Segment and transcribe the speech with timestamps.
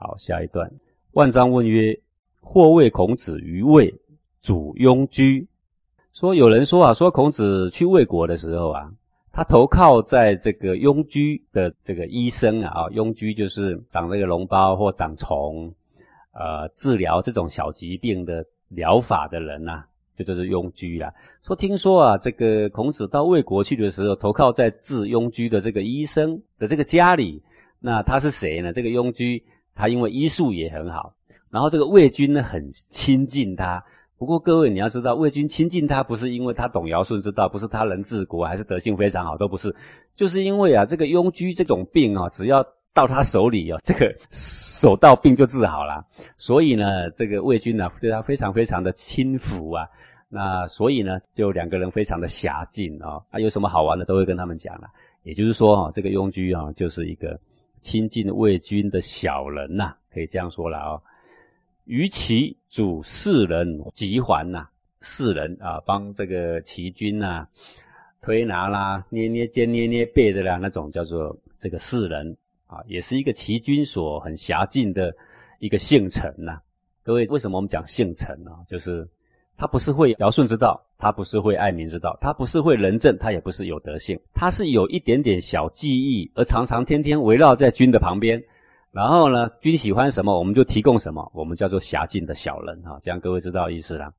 [0.00, 0.70] 好，下一段，
[1.14, 1.98] 万章问曰
[2.40, 3.92] ：“或谓孔子于魏，
[4.40, 5.44] 主庸居。”
[6.14, 8.88] 说有人说啊，说孔子去魏国的时候啊，
[9.32, 15.74] 他投靠在这个庸居的这个医生啊，啊，庸居就是长这个脓包或长虫，
[16.30, 19.82] 呃，治疗这种小疾病的疗法的人呐，
[20.16, 21.12] 就就是庸居啊。
[21.44, 27.42] 说听说啊，这个孔子到魏国去的时候，投靠在治庸居的这个医生的这个家里。
[27.80, 28.72] 那他是谁呢？
[28.72, 29.40] 这个庸居，
[29.78, 31.14] 他因为医术也很好，
[31.48, 33.82] 然后这个魏军呢很亲近他。
[34.18, 39.72] 不过各位你要知道，魏军亲近他不是因为他懂尧舜之道，不是他能治国，还是德性非常好，都不是，
[40.16, 42.60] 就是因为啊，这个庸居这种病啊，只要
[42.92, 46.04] 到他手里哦，这个手到病就治好了。
[46.36, 49.86] 所以呢，这个魏军呢对他非常非常的亲服啊。
[50.28, 53.20] 那所以呢，就两个人非常的狭近啊。
[53.30, 54.88] 啊，有什么好玩的都会跟他们讲了。
[55.22, 57.38] 也就是说啊，这个庸居啊，就是一个
[57.88, 61.00] 亲近魏军的小人呐，可以这样说了啊。
[61.86, 64.68] 于其主四人集还呐，
[65.00, 67.48] 四人啊，帮这个齐军呐
[68.20, 75.10] 推拿啦、捏捏肩、捏捏背的啦，那种叫做这个四人啊，也是一个齐军所很狭近的
[75.58, 76.60] 一个姓陈呐。
[77.02, 78.50] 各位，为什么我们讲姓陈呢？
[78.68, 79.08] 就是
[79.56, 88.42] 他不是会尧舜之道，他不是会爱民之道，他不是会仁政，他也不是有德性，他是有一点点小技艺，而常常天天围绕在君的旁边。
[88.90, 94.10] 然后呢，君喜欢什么，我们就提供什么，我们叫做狭进的小人啊，这样各位知道意思了。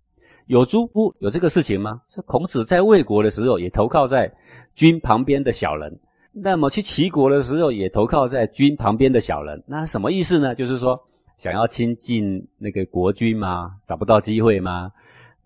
[0.46, 2.00] 有诸不有这个事情吗？
[2.10, 4.32] 这孔子在魏国的时候也投靠在
[4.74, 6.00] 君旁边的小人，
[6.32, 10.56] 那么去齐国的时候也投靠在君旁边的小人，那什么意思呢？
[10.56, 10.98] 就是说
[11.38, 13.72] 想要亲近那个国君吗？
[13.88, 14.92] 找不到机会吗？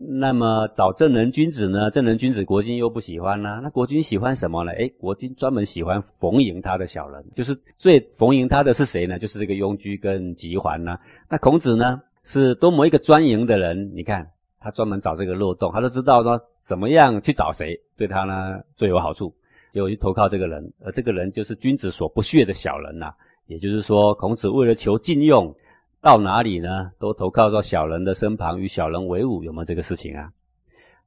[0.05, 1.89] 那么找正人君子呢？
[1.89, 3.59] 正人君子国君又不喜欢呢？
[3.63, 4.71] 那国君喜欢什么呢？
[4.73, 9.17] 诶，国君专门喜欢逢迎他的小人，就是最逢迎他的是谁呢？
[9.17, 10.97] 就是这个庸居跟吉桓呢。
[11.29, 13.91] 那孔子呢，是多么一个专营的人？
[13.95, 14.27] 你看
[14.59, 19.33] 他专门找这个漏洞，他都知道说怎么样去找谁对他呢最有好处，
[19.73, 23.13] 就去投靠这个人，而这个人就是君子所不屑的小人呐。
[23.47, 25.53] 也就是说，孔子为了求禁用。
[26.03, 26.91] 到哪里呢？
[26.99, 30.29] 都投靠到小人的身旁，与小人为伍，有没有这个事情啊？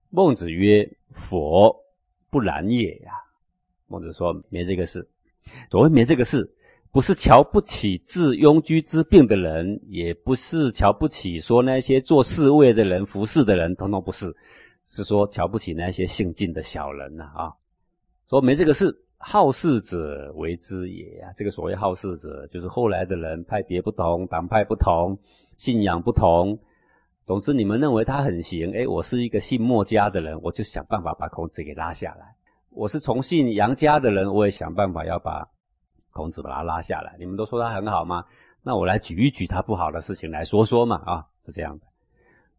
[0.08, 1.84] 孟子曰：“佛
[2.30, 3.12] 不然也呀。”
[3.88, 5.06] 孟子说：“没这个事。
[5.70, 6.50] 所谓没这个事，
[6.90, 14.34] 不是瞧不起治庸居之病的人，也不是瞧不起说那些做侍卫的人、服侍的人，统统不是，
[14.86, 17.52] 是说瞧不起那些性尽的小人呐啊！
[18.30, 21.32] 说没这个事。”好事者为之也啊！
[21.34, 25.18] 这个所谓好事者，就是后来的人派别不同，党派不同，
[25.56, 26.58] 信仰不同。
[27.24, 32.36] 总之，你们认为他很行，哎，我是一个信墨家的人，我就想办法把孔子给拉下来。
[32.70, 35.48] 我是从信杨家的人，我也想办法要把
[36.12, 37.16] 孔子把他拉下来。
[37.18, 38.22] 你们都说他很好吗？
[38.62, 41.86] 那我来举一举他不好的事情来说说嘛啊，是这样的。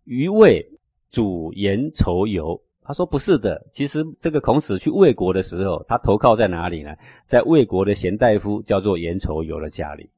[0.05, 0.65] 余谓
[1.11, 2.59] 主言仇游。
[2.87, 6.91] 他说不是的，其实这个孔子去魏国的时候，他投靠在哪里呢？
[7.25, 10.09] 在魏国的贤大夫叫做颜仇游的家里。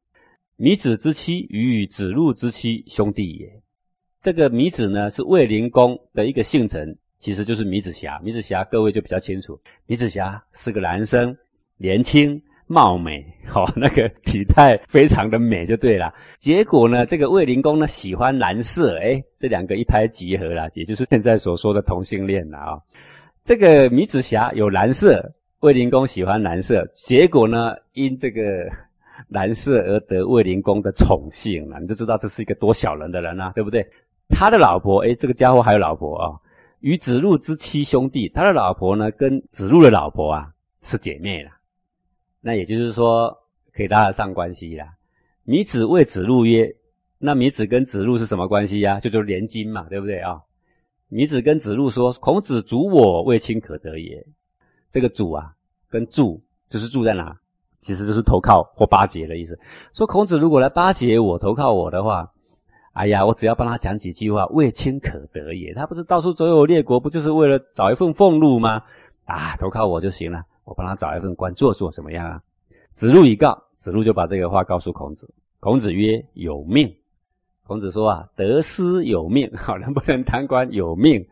[0.55, 3.61] 米子之妻与子路之妻兄弟也。
[4.21, 8.19] 这个米子呢是魏灵公的一个姓陈，其实就是米子瑕。
[8.19, 11.35] 米子瑕各位就比较清楚，米子瑕是个男生，
[11.77, 12.39] 年轻。
[12.71, 16.13] 貌美，好， 那个体态非常的美就对了。
[16.37, 22.79] 结果呢，这个卫灵公呢喜欢蓝色，哎，这两个一拍即合了，也就是现在所说的同性恋了啊。
[23.43, 28.41] 这个米子瑕有蓝色，卫灵公喜欢蓝色，结果呢，因这个
[29.29, 31.79] 蓝色而得卫灵公的宠幸了。
[31.79, 33.83] 你就知道这是一个多小人的人啊，对不对？
[34.29, 36.37] 他的老婆，哎，这个家伙还有老婆啊，
[36.81, 40.49] 与子路之妻兄弟，他的老婆呢跟子路的老婆啊
[40.83, 41.49] 是姐妹了。
[42.41, 43.35] 那也就是说，
[43.73, 44.87] 可以搭得上关系啦。
[45.43, 46.75] 米子谓子路曰
[47.17, 48.99] ：“那米子跟子路是什么关系呀？
[48.99, 50.39] 就就是连襟嘛，对不对啊？”
[51.09, 54.25] 米子跟子路说：“孔子主我，未亲可得也。”
[54.91, 55.53] 这个“主”啊，
[55.89, 57.35] 跟“住”就是住在哪，
[57.79, 59.59] 其实就是投靠或巴结的意思。
[59.93, 62.31] 说孔子如果来巴结我、投靠我的话，
[62.93, 65.73] 哎呀，我只要帮他讲几句话，未亲可得也。
[65.73, 68.83] 他不是到处走有列国，不就是为了找一份俸禄吗？
[69.25, 70.43] 啊，投靠我就行了。
[70.69, 72.39] 我帮他找一份官做做怎么样啊？
[72.93, 75.27] 子路一告，子路就把这个话告诉孔子。
[75.59, 76.95] 孔子曰：“有命。”
[77.65, 81.27] 孔子说：“啊，得失有命， 好，能不能当官有命？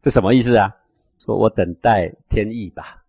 [0.00, 0.72] 这什么意思啊？
[1.18, 3.02] 说我等待天意吧，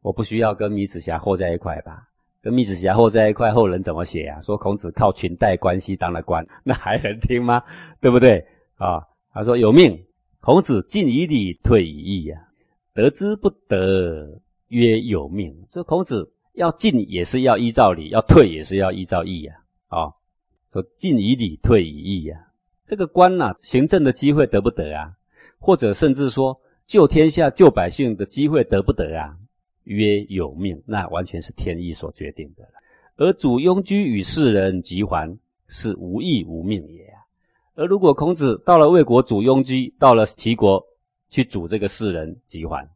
[0.00, 2.08] 我不需要跟米子瑕和在一块吧？
[2.40, 4.40] 跟米子瑕和在一块，后人怎么写啊？
[4.40, 7.62] 说孔子靠裙带关系当了官，那还能听吗？
[8.00, 8.42] 对不对
[8.78, 9.06] 啊？
[9.34, 10.02] 他说有命。
[10.40, 12.48] 孔子进以礼，退以义呀，
[12.94, 14.40] 得之不得。”
[14.72, 19.54] 曰有命，所以孔子要进也是要依照礼，要退也是要依照义呀。
[19.88, 20.08] 啊，
[20.72, 22.38] 说进以礼，退以义呀。
[22.86, 25.12] 这个官呐，行政的机会得不得啊？
[25.58, 29.36] 或者甚至说救天下、救百姓的机会得不得啊？
[29.84, 32.66] 曰有命，那完全是天意所决定的。
[33.16, 37.12] 而主庸居与世人集还，是无义无命也。
[37.74, 40.82] 而如果孔子到了魏国主庸居，到了齐国
[41.28, 42.88] 去主这个世人集还，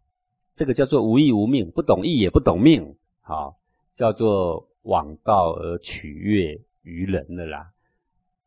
[0.56, 3.54] 这个叫做无义无命，不懂义也不懂命，好，
[3.94, 7.70] 叫做枉道而取悦于人的啦。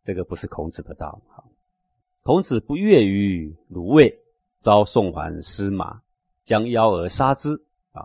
[0.03, 1.21] 这个不是孔子的道。
[1.27, 1.47] 好，
[2.23, 4.11] 孔子不悦于鲁卫，
[4.59, 6.01] 遭宋桓司马
[6.43, 7.53] 将邀而杀之
[7.91, 8.03] 啊。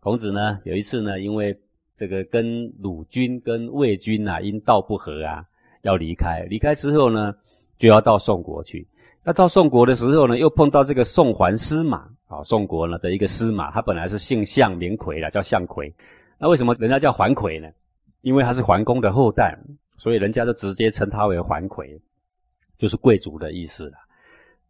[0.00, 1.58] 孔子呢，有一次呢，因为
[1.94, 5.42] 这个跟鲁军跟魏军啊，因道不合啊，
[5.80, 6.42] 要离开。
[6.50, 7.34] 离开之后呢，
[7.78, 8.86] 就要到宋国去。
[9.26, 15.92] 那到宋国的时候呢，又碰到这个宋桓司马啊，宋国呢的一个司马，他本来是姓项名魁的，叫项魁。
[16.38, 17.68] 那为什么人家叫桓魁呢？
[18.20, 19.58] 因为他是桓公的后代，
[19.96, 22.00] 所以人家就直接称他为桓魁，
[22.78, 23.94] 就是贵族的意思了。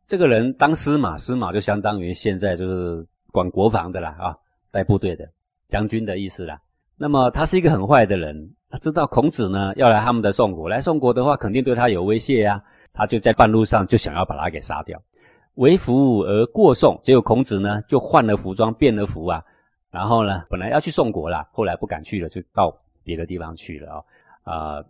[0.06, 4.34] 这个人当司马，司马就相当于现在就是管国防的啦啊。
[4.70, 5.28] 带部队的
[5.68, 6.58] 将军的意思啦。
[6.96, 12.62] 那么他是一个很坏的人，他知道孔子呢要来他们的宋国，来宋国的话肯定对他有威胁呀。
[12.96, 15.00] 他就在半路上就想要把他给杀掉，
[15.54, 16.98] 为服而过宋。
[17.02, 19.44] 结果孔子呢就换了服装，变了服啊。
[19.90, 24.02] 然后呢本来要去宋国啦，后来不敢去了，就到别的地方去了啊。
[24.42, 24.84] 啊，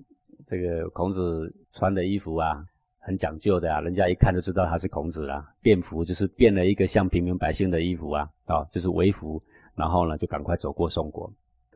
[0.47, 2.64] 这个孔子穿的衣服啊
[3.00, 5.44] 很讲究的啊，人家一看就知道他是孔子啦。
[5.61, 9.43] 变服就是变了一个像平民百姓的衣服啊，啊就是为服。
[9.75, 11.31] 然后呢，就赶快走过宋国。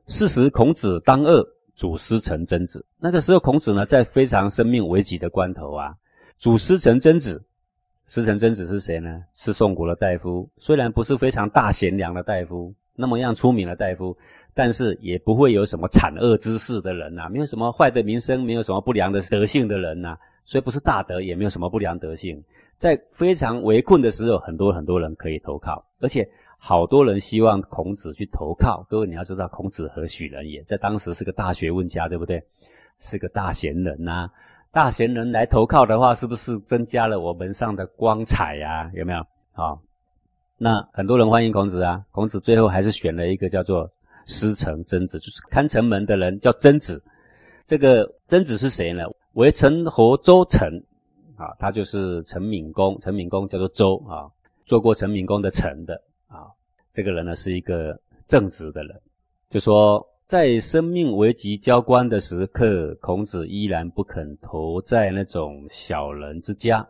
[0.06, 2.82] 事实，孔子当二，主师成曾子。
[2.98, 5.94] 那个时候，孔子呢，在非常生命危急的关头啊，
[6.40, 7.44] 主师成曾子。
[8.06, 9.22] 师成曾子是谁呢？
[9.34, 10.48] 是宋国的大夫。
[10.56, 14.16] 虽然不是非常大贤良的大夫，那么样出名的大夫，
[14.54, 20.16] 但是也不会有什么惨恶之事的人呐，没有什么坏的名声，没有什么不良的德性的人呐。
[20.46, 22.42] 所以不是大德，也没有什么不良德性。
[22.78, 26.26] 在非常围困的时候，很多很多人可以投靠，而且。
[26.62, 28.86] 好多人希望孔子去投靠。
[28.90, 30.62] 各位，你要知道，孔子何许人也？
[30.64, 32.42] 在当时是个大学问家，对不对？
[32.98, 34.28] 是个大贤人呐。
[34.72, 38.88] 大贤人来投靠的话，是不是增加了我门上的光彩呀？
[38.94, 39.26] 有没有？
[39.52, 39.80] 好，
[40.56, 42.04] 那很多人欢迎孔子啊。
[42.12, 43.90] 孔子最后还是选了一个叫做
[44.26, 47.02] 师承曾子，就是看城门的人叫曾子。
[47.66, 49.02] 这个曾子是谁呢？
[49.32, 50.68] 为陈侯周成
[51.36, 52.96] 啊，他就是陈敏公。
[53.00, 54.30] 陈敏公叫做周啊，
[54.66, 56.00] 做过陈敏公的臣的。
[56.28, 56.46] 啊，
[56.94, 59.00] 这个人呢是一个正直的人，
[59.50, 66.88] 就说在生命危急交关的时刻，孔子依然不肯投在那种小人之家，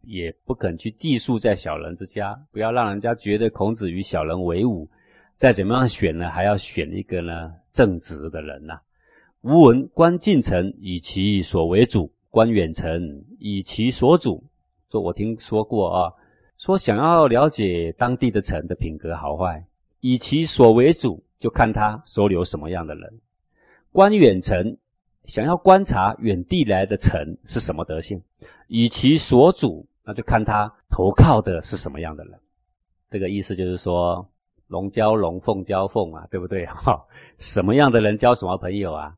[0.00, 4.88] 也不肯去寄宿在小人之家，不要让人家觉得孔子与小人为伍。
[5.36, 8.80] 再怎么样选呢，还要选一个呢正直的人呐。
[9.42, 14.42] 吾闻观近臣以其所为主，观远臣以其所主。
[14.90, 16.10] 说我听说过啊。
[16.56, 19.62] 说想要了解当地的臣的品格好坏，
[20.00, 23.10] 以其所为主，就看他收留什么样的人；
[23.90, 24.78] 观远臣，
[25.24, 28.22] 想要观察远地来的臣是什么德性，
[28.68, 32.38] 以其所主，那就看他投靠的是什么样的人。
[33.10, 34.24] 这个意思就是说，
[34.68, 36.64] 龙交龙，凤交凤啊，对不对？
[36.66, 37.04] 哈，
[37.38, 39.12] 什么样的人交什么朋友啊？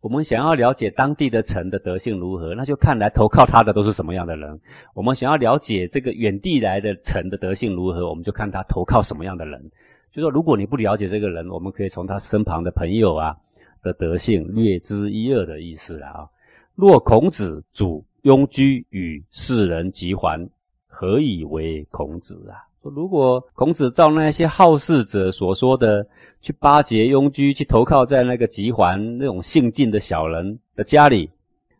[0.00, 4.58] 我们想要了解当地的臣的德性如何，那就看来投靠他的都是什么样的人。
[4.94, 9.70] 我们想要了解这个远地来的臣的德性如何，我们就看他投靠什么样的人。
[10.12, 13.36] 就说如果你不了解这个人，我们可以从他身旁的朋友啊
[13.82, 16.28] 的德性略知一二的意思啊。
[16.74, 20.48] 若孔子主庸居与世人集还，
[20.86, 22.66] 何以为孔子啊？
[22.82, 26.06] 说如果孔子照那些好事者所说的。
[26.42, 31.28] 去巴结庸居，去投靠在那个吉环那种姓晋的小人的家里，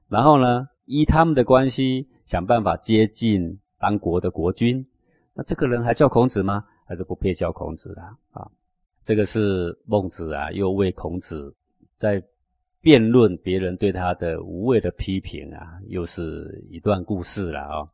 [0.06, 4.84] 然后呢，依他们的关系想办法接近当国的国君，
[5.32, 6.62] 那这个人还叫孔子吗？
[6.90, 8.50] 还是不配叫孔子的啊？
[9.04, 11.54] 这个是孟子啊，又为孔子
[11.94, 12.20] 在
[12.80, 17.88] 辩论别人对他的无谓的批评啊，又是一段故事了啊。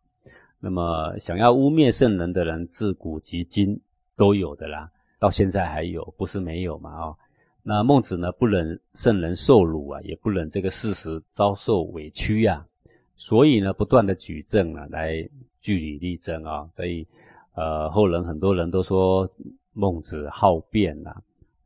[0.59, 3.79] 那么想要污蔑圣人的人，自古及今
[4.17, 4.91] 都有的啦。
[5.19, 6.91] 到现在还有，不是没有嘛？
[6.91, 7.15] 啊，
[7.62, 12.67] 那孟子呢，不忍圣人受辱啊，也不忍这个事实遭受委屈呀，
[13.15, 15.29] 所以呢，不断的举证啊，来
[15.61, 16.67] 据理力争啊。
[16.75, 17.07] 所以，
[17.57, 19.29] 呃，后人很多人都说
[19.73, 21.15] 孟子好辩呐。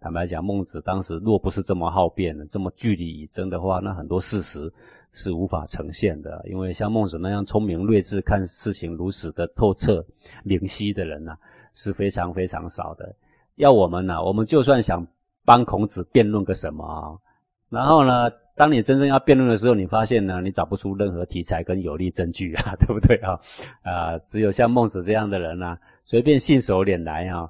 [0.01, 4.73] 坦白讲，孟子当时若不是这么好辩，这么据理以争的话，那很多事实
[5.13, 6.43] 是无法呈现的。
[6.49, 10.03] 因为像孟子那样聪明睿智、看事情如此的透彻、
[10.45, 11.37] 灵犀的人呐，
[11.75, 13.15] 是非常非常少的。
[13.57, 15.07] 要我们呢，我们就算想
[15.45, 17.21] 帮孔子辩论个什么，
[17.69, 23.41] 然后呢，当你真正要辩论的时候，你发现呢，你找不出任何题材跟有力证据啊， 对不对啊？
[23.81, 27.49] 啊，只有像孟子这样的人呢，随便信手拈来啊，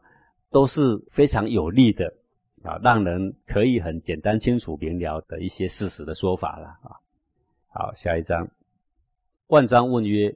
[0.52, 2.06] 都是非常有力的
[2.62, 6.94] 啊，让人可以很简单、清楚、明了的一些事实的说法了啊。
[7.70, 8.48] 好，下一章，
[9.48, 10.32] 万章问曰：“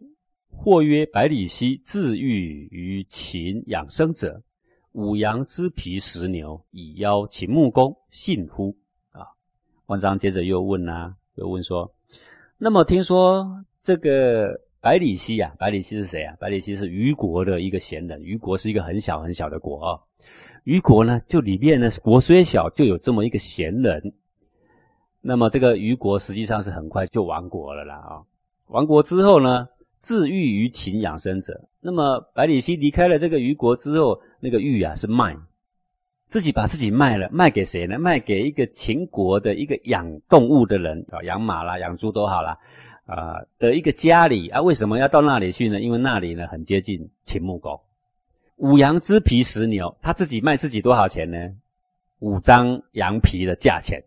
[0.50, 4.42] 或曰百里奚自喻于秦养生者，
[4.90, 8.76] 五羊之皮食牛，以邀秦穆公，信乎？”
[9.86, 11.92] 万章接着又问啊，又问说
[12.56, 13.46] ：“那么听说
[13.78, 16.34] 这个百里奚呀，百里奚是谁啊？
[16.40, 18.18] 百里奚是虞国的一个贤人。
[18.22, 20.00] 虞国是一个很小很小的国啊。
[20.64, 24.14] 虞国呢，就里面呢，国虽小，就有这么一个贤人。
[25.20, 28.22] 那么这个虞国实际上是很快就亡国了啦啊。
[28.68, 31.60] 亡国之后呢，自喻于秦养生者。
[31.80, 35.36] 那么百里奚离开了这个虞国之后，那个喻啊是卖。”
[36.26, 37.98] 自己把自己卖了，卖给谁呢？
[37.98, 42.58] 卖给一个秦国的一个养动物的人啊，养马啦、养猪都好啦，
[43.06, 44.60] 啊的一个家里啊。
[44.60, 45.80] 为什么要到那里去呢？
[45.80, 47.78] 因为那里呢很接近秦穆公。
[48.56, 51.38] 五羊之皮十牛，他自己卖自己多少钱呢？
[52.20, 54.02] 五张羊皮的价钱，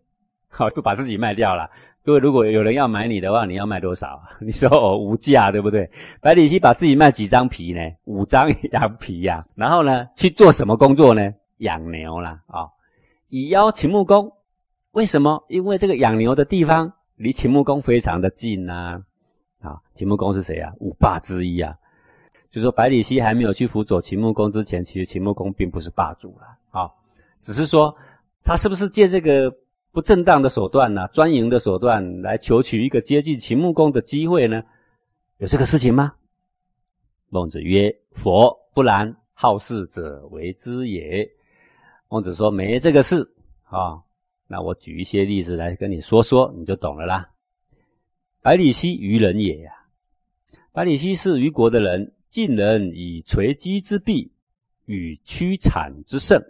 [0.48, 1.70] 好就把自己卖掉了。
[2.04, 4.20] 各位，如果有人要买你的话，你要卖多少？
[4.40, 5.88] 你说哦，无价，对不对？
[6.20, 7.80] 百里奚把自己卖几张皮呢？
[8.04, 9.44] 五张羊皮呀。
[9.54, 11.32] 然后呢，去做什么工作呢？
[11.58, 12.68] 养牛啦，啊，
[13.28, 14.32] 以邀秦穆公，
[14.92, 15.44] 为什么？
[15.48, 19.02] 因为这个养牛的地方离秦穆公非常的近呐，
[19.60, 20.72] 啊，秦穆公是谁啊？
[20.80, 21.76] 五霸之一啊，
[22.50, 26.90] 就说百里奚还没有去辅佐秦穆公之前，其实秦穆公并不是霸主了，啊，
[27.40, 27.94] 只是说
[28.42, 29.52] 他是不是借这个
[29.92, 34.62] 不正当的手段呢，专营的手段来求取一个接近秦穆公的机会呢？
[35.38, 36.14] 有这个事情吗？
[37.28, 41.30] 孟子曰：“佛不然，好事者为之也。”
[42.10, 43.34] 孟子说：“没这个事
[43.64, 44.00] 啊，
[44.46, 47.28] 那我举一些例子来跟你说说，你就懂了啦。
[48.40, 49.70] 百里奚虞人也呀，
[50.72, 54.32] 百里奚是虞国的人，晋人以垂击之弊
[54.86, 56.42] 与屈产之胜，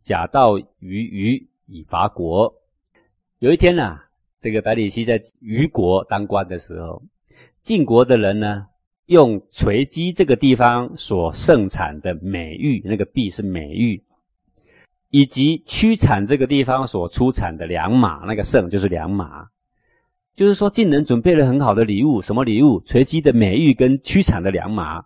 [0.00, 2.50] 假道于虞以伐国。
[3.40, 4.00] 有一天呐，
[4.40, 7.02] 这个百里奚在虞国当官的时候，
[7.62, 8.66] 晋国的人呢，
[9.04, 14.02] 用垂击这个地方所盛产的美玉，那个璧是美玉。”
[15.10, 19.48] 以及屈产这个地方所出产的良马，那个胜就是良马，
[20.34, 22.78] 就是说晋人准备了很好的礼物，什么礼物？
[22.80, 25.02] 垂击的美玉跟屈产的良马，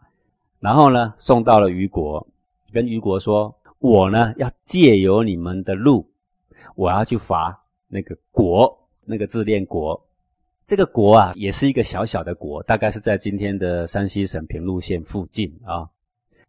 [0.58, 2.26] 然后呢送到了虞国，
[2.72, 6.04] 跟虞国说：“我呢要借由你们的路，
[6.74, 7.56] 我要去伐
[7.86, 10.04] 那个国，那个自恋国，
[10.66, 15.88] 这个国啊也是一个小小的国，大概是在今天的山西省平陆县附近啊。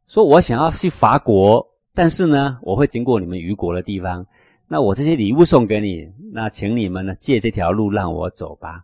[0.07, 1.63] 说我想要去伐国。”
[1.95, 4.25] 但是呢，我会经过你们虞国的地方，
[4.67, 8.83] 那我这些礼物送给你，那请你们呢借这条路让我走吧。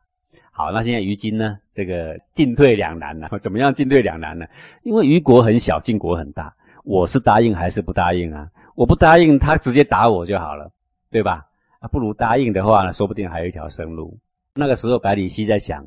[0.52, 3.30] 好，那现在虞金呢，这个进退两难了。
[3.42, 4.46] 怎么样进退两难呢？
[4.84, 8.48] 因为虞国很小，晋国很大，我是答应还是不答应啊？
[8.76, 10.72] 我不答应，他直接打我就好了，
[11.10, 11.48] 对吧？
[11.80, 14.16] 啊，不如答应的话呢，说不定还有一条生路。
[14.54, 15.84] 那个时候，百里奚在想，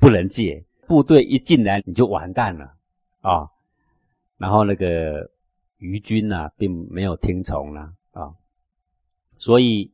[0.00, 2.72] 不能借，部队一进来你就完蛋了
[3.20, 3.46] 啊。
[4.38, 5.30] 然后那个。
[5.84, 8.32] 虞军呐，并没有听从了啊，
[9.36, 9.92] 所以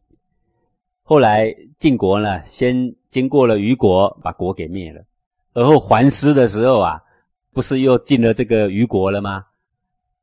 [1.02, 5.04] 后来晋国呢，先经过了虞国，把国给灭了，
[5.52, 7.02] 而后还师的时候啊，
[7.52, 9.44] 不是又进了这个虞国了吗？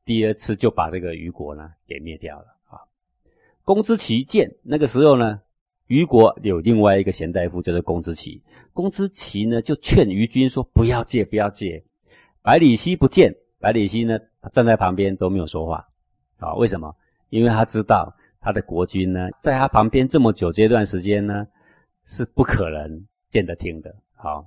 [0.06, 2.80] 第二次就把这个虞国呢给灭掉了啊。
[3.62, 5.38] 公之奇见那个时候呢，
[5.88, 8.42] 虞国有另外一个贤大夫，就是公之奇。
[8.72, 11.84] 公之奇呢，就劝虞军说：“不要借，不要借。”
[12.40, 14.18] 百里奚不见，百里奚呢？
[14.48, 15.86] 站在旁边都没有说话，
[16.38, 16.94] 啊，为什么？
[17.30, 21.46] 因为他知道他的国君呢，在他旁边这么久这段时间呢，
[22.06, 23.94] 是不可能见得听的。
[24.14, 24.46] 好，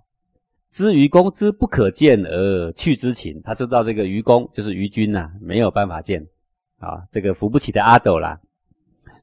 [0.70, 6.28] 知愚公之不可见而去之情，他知道这个愚公就是愚君呐，没有办法见，
[6.80, 8.40] 啊，这个扶不起的阿斗啦，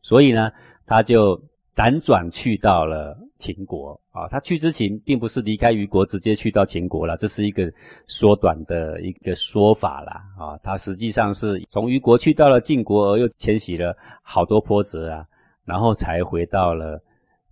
[0.02, 0.52] 所以呢，
[0.86, 1.42] 他就
[1.74, 3.16] 辗转去到了。
[3.38, 7.72] 秦国啊，他去之前并不是离开虞国直接去到秦国了，这是一个
[8.08, 10.24] 缩短的一个说法啦。
[10.36, 10.58] 啊。
[10.60, 15.24] 他实际上是从虞国去到了晋国，而又迁徙了好多波折啊，
[15.64, 17.00] 然后才回到了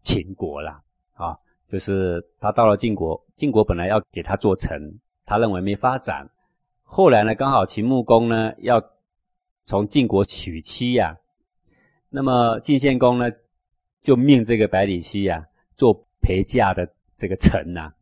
[0.00, 0.82] 秦国啦。
[1.14, 1.36] 啊，
[1.70, 4.92] 就是他到了晋国，晋国本来要给他做臣，
[5.24, 6.28] 他认为没发展，
[6.82, 8.82] 后来呢，刚好秦穆公呢要
[9.66, 11.16] 从晋国娶妻呀，
[12.10, 13.30] 那么晋献公呢
[14.06, 15.44] 就命这个百里奚呀。
[15.76, 17.92] 做陪嫁的这个臣呐，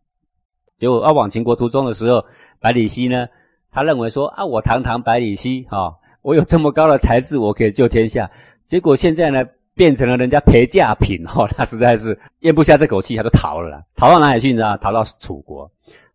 [0.79, 2.25] 结果要往秦国途中的时候，
[2.61, 3.27] 百里奚呢，
[3.73, 5.93] 他认为说啊，我堂堂百里奚哈，
[6.23, 8.31] 我有这么高的才智，我可以救天下。
[8.65, 9.45] 结果现在呢，
[9.75, 13.83] 变成了人家陪嫁品哦，他实在是咽不下这口气，他就逃了。
[13.97, 14.49] 逃到哪里去？
[14.49, 14.77] 你知道？
[14.77, 15.69] 逃到楚国。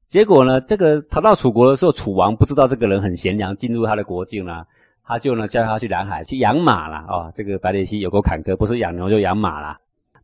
[0.08, 4.66] 结果呢，这个逃到楚国的时候，楚王不知道这个人很贤良，进入他的国境啦，
[5.10, 7.04] 他就呢叫他去南海去养马啦。
[7.10, 9.78] 哦，这个白里奚有过坎坷，不是养牛就养马啦。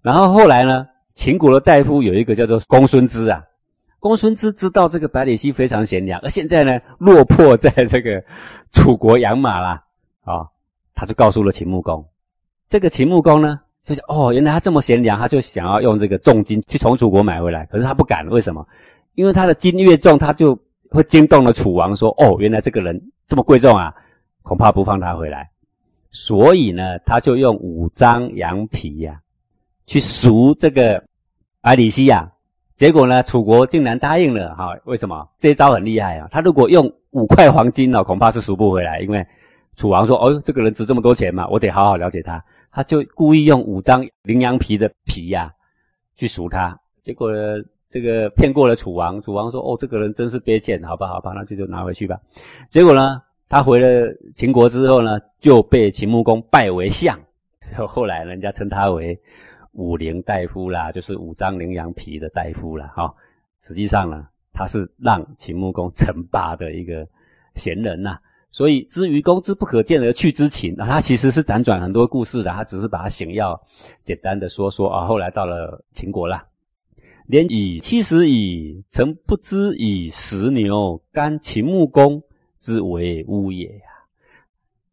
[0.04, 3.42] 然后后来呢，秦国的大夫有一个叫做公孙支啊，
[4.00, 8.24] 公孙支知道这个百里奚非常贤良，而现在呢落魄在这个
[8.72, 9.84] 楚国养马啦，
[10.24, 10.46] 啊，
[10.94, 12.06] 他就告诉了秦穆公。
[12.70, 18.64] 这个秦穆公呢，就是哦，原来他这么贤良，他就想要用这个重金去从楚国买回来，可是他不敢，为什么？
[19.16, 20.56] 因为他的金越重，他就
[20.92, 23.92] 会惊动了楚王，说哦，原来这个人这么贵重啊，
[24.46, 25.50] 恐怕不放他回来。
[26.12, 29.20] 所以呢，他就用五张羊皮呀，
[29.86, 31.04] 去赎这个
[31.60, 32.32] 百里西呀。
[32.76, 34.78] 结果呢，楚国竟然答应了哈？
[34.84, 35.28] 为什么？
[35.40, 36.28] 这一招很厉害啊！
[36.30, 39.26] 他如果用五块黄金呢，恐怕是赎不回来，因为
[39.78, 42.44] 楚王说哦，这个人值这么多钱嘛，我得好好了解他。
[42.72, 45.54] 他就故意用五张羚羊皮的皮呀，
[46.16, 49.22] 去赎他，结果呢这个骗过了楚王。
[49.22, 52.20] 楚王说：“哦，这个人真是卑贱，好吧，好吧，那就就拿回去吧。”
[52.70, 57.20] 结果呢，他回了秦国之后呢，就被秦穆公拜为相。
[57.76, 59.20] 就 后来人家称他为
[59.74, 62.92] 五陵大夫啦，就是五张羚羊皮的大夫啦。
[62.96, 63.14] 哈，
[63.60, 67.08] 实际上呢，他是让秦穆公称霸的一个
[67.56, 68.18] 贤人呐。
[68.52, 73.60] 所以，知于公之不可见而去之情啊，他其实是辗转很多故事的，他只是把他想要
[74.04, 75.06] 简单的说说啊。
[75.06, 76.46] 后来到了秦国啦，
[77.28, 82.22] 连以七十矣，曾不知以十牛，甘秦穆公
[82.66, 83.86] 之为乌也呀。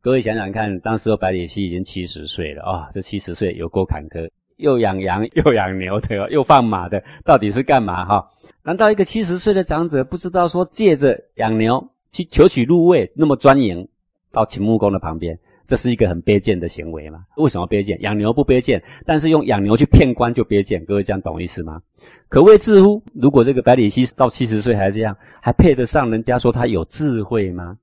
[0.02, 8.29] 各位想想看，当时百里奚已经七十岁了啊，这七十岁有够坎坷，又养羊又养牛的，又放马的，到底是干嘛哈？
[8.62, 11.88] 难道一个七十岁的长者不知道说借着养牛？
[12.11, 13.88] 去求取入位，那么专营
[14.31, 15.38] 到秦穆公的旁边，
[15.73, 17.25] 这是一个很卑贱的行为嘛？
[17.38, 17.99] 为什么卑贱？
[18.02, 20.85] 养牛不卑贱，但是用养牛去骗官就卑贱。
[20.85, 21.81] 各位这样懂意思吗？
[22.29, 23.02] 可谓智乎？
[23.14, 27.75] 如果这个百里奚到七十岁还这样，还配得上人家说他有智慧吗？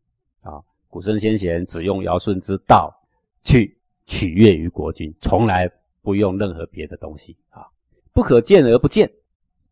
[0.41, 2.95] 啊，古圣先贤只用尧舜之道
[3.41, 3.75] 去
[4.05, 5.67] 取悦于国君，从来
[6.03, 7.65] 不用任何别的东西啊。
[8.13, 9.09] 不可见而不见，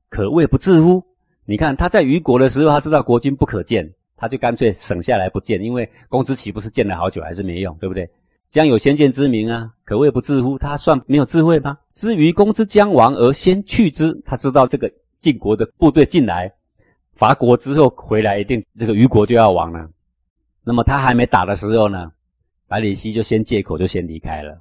[0.10, 1.04] 可谓不智乎？
[1.46, 3.94] 你看他在虞国的时候，他知道国君不可见。
[4.18, 8.10] 他就干脆省下来不见，因为公子岂不是见了好久还是没用，对不对？
[8.50, 10.58] 将有先见之明啊，可谓不智乎？
[10.58, 11.78] 他算没有智慧吗？
[11.94, 16.52] 知于公之将亡而先去之，他知道这个晋国的部队进来
[17.14, 19.88] 伐国之后回来，一定这个虞国就要亡了。
[20.64, 22.12] 那么他还没打的时候呢，
[22.68, 24.58] 百里奚就先借口就先离开了。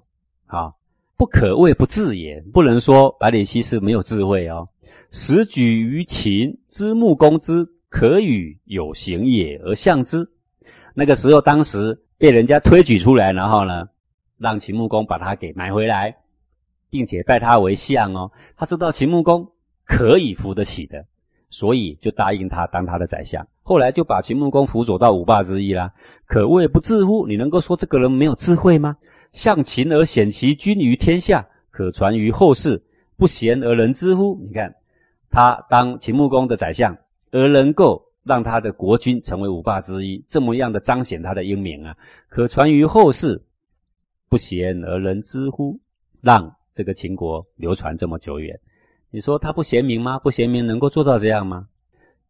[0.46, 0.70] 啊，
[1.16, 4.68] 不可谓不智也，不能说百里奚是没有智慧哦。
[5.12, 7.66] 时举于秦之木公之。
[7.88, 10.28] 可与有形也而相之。
[10.94, 13.86] 那个时候，当时被人家推举出来，然后呢，
[14.38, 16.16] 让秦穆公把他给买回来，
[16.90, 18.30] 并且拜他为相哦。
[18.56, 19.46] 他知道秦穆公
[19.84, 21.04] 可以扶得起的，
[21.50, 23.46] 所以就答应他当他的宰相。
[23.62, 25.92] 后来就把秦穆公辅佐到五霸之一啦。
[26.26, 27.26] 可谓不智乎？
[27.26, 28.96] 你能够说这个人没有智慧吗？
[29.32, 32.82] 向秦而显其君于天下，可传于后世，
[33.16, 34.40] 不贤而人知乎？
[34.46, 34.74] 你看
[35.30, 36.96] 他当秦穆公的宰相。
[37.36, 41.94] 而能够让他的国君成为五霸之一，这么样的彰显他的英明啊，
[42.30, 43.44] 可传于后世，
[44.30, 45.78] 不贤而人知乎？
[46.22, 48.58] 让这个秦国流传这么久远，
[49.10, 50.18] 你说他不贤明吗？
[50.18, 51.68] 不贤明能够做到这样吗？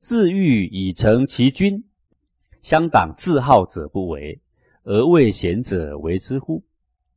[0.01, 1.85] 自欲以成其君，
[2.62, 4.40] 相党自好者不为，
[4.83, 6.64] 而为贤者为之乎？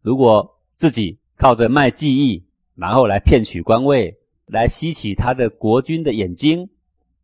[0.03, 6.69] 如果自己靠着卖技艺，然后来骗取官位，来吸起他的国君的眼睛。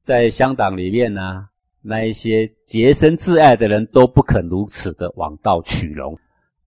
[0.05, 1.47] 在香港里面呢，
[1.81, 6.15] 那一些洁身自爱的人都不肯如此的枉道取荣，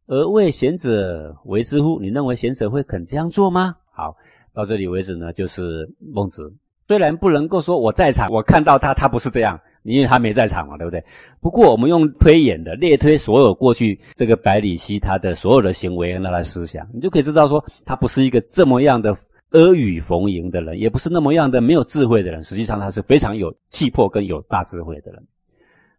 [0.09, 2.01] 而为贤者为之乎？
[2.01, 3.77] 你认为贤者会肯这样做吗？
[3.93, 4.13] 好，
[4.53, 6.53] 到这里为止呢，就是孟子。
[6.89, 11.01] 虽然不能够说我在场，我看到他，他不是这样，因为他没在场嘛，对不对？
[11.41, 19.17] 不过我们用推演的列推所有过去这个百里奚他的所有的行为和他思想，你就可以知道说，他不是一个这么样的。
[19.51, 22.45] 阿谀逢迎的人，也不是那么样的没有智慧的人。
[22.45, 25.27] 实际上，他是非常有气魄跟有大智慧的人。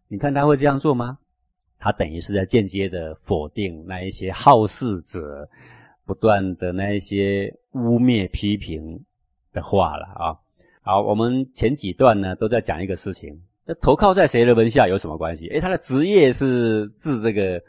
[0.06, 1.18] 你看他会这样做吗？
[1.78, 5.48] 他等于是在间接的否定那一些好事者
[6.04, 9.02] 不断的那一些污蔑批评
[9.52, 10.36] 的话了啊。
[10.82, 15.48] 好，我们前几段呢都在讲一个事情：那投靠在谁的门下有什么关系？
[15.48, 17.60] 诶，他的职业是治这个。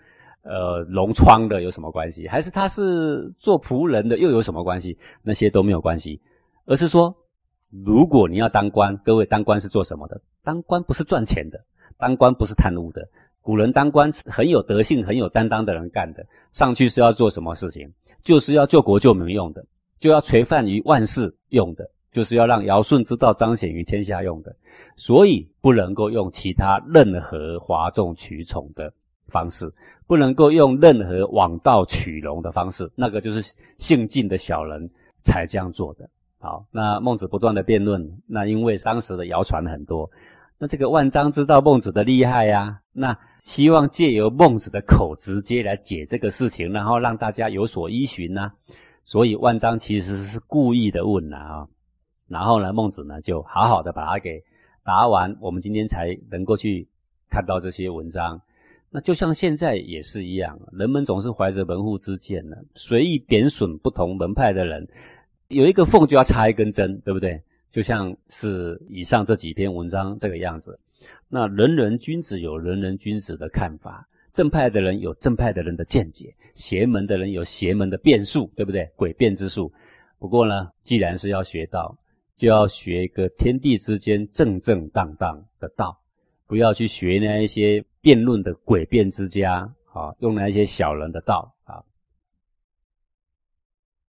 [0.43, 2.27] 呃，龙窗的有什么关系？
[2.27, 4.97] 还是他是做仆人的又有什么关系？
[5.21, 6.19] 那些都没有关系，
[6.65, 7.15] 而是说，
[7.69, 10.19] 如果你要当官，各位当官是做什么的？
[10.43, 11.63] 当官不是赚钱的，
[11.97, 13.07] 当官不是贪污的。
[13.41, 16.25] 古人当官是很有德性、很有担当的人干的。
[16.51, 17.91] 上去是要做什么事情？
[18.23, 19.65] 就是要救国救民用的，
[19.99, 24.55] 就要垂范于万世用的，就是要让尧舜之道彰显于天下用的，
[24.95, 28.93] 所以不能够用其他任何哗众取宠的
[29.27, 29.71] 方式，
[30.07, 34.89] 不能够用任何枉道取容的方式，那个就是性尽的小人
[35.23, 36.09] 才这样做的。
[36.39, 40.09] 好，那孟子不断的辩论，那因为当时的谣传很多。
[40.57, 48.51] 那这个万章知道孟子的厉害呀，那希望借由孟子的口直接来解这个事情，然后让大家有所依循呐。
[49.03, 51.67] 所以万章其实是故意的问呐啊，
[52.27, 54.43] 然后呢，孟子呢就好好的把它给
[54.83, 56.87] 答完，我们今天才能够去
[57.29, 58.39] 看到这些文章。
[58.93, 64.85] 那就像现在也是一样，人们总是怀着门户之见呢，随意贬损不同门派的人，
[65.47, 67.41] 有一个缝就要插一根针，对不对？
[67.71, 70.77] 就像是以上这几篇文章这个样子，
[71.29, 78.91] 那人人君子有人人君子的看法，正派的人有正派的人的见解，邪门的人有邪门的变术，对不对？
[78.97, 79.71] 诡辩之术。
[80.19, 81.97] 不过呢，既然是要学道，
[82.35, 85.97] 就要学一个天地之间正正当当的道，
[86.51, 91.79] 不要去学那一些辩论的诡辩之家啊，用那一些小人的道啊。